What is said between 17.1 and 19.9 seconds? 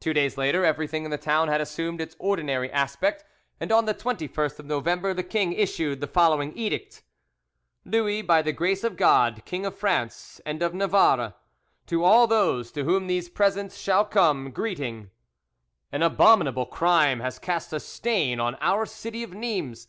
has cast a stain on Our city of Nimes.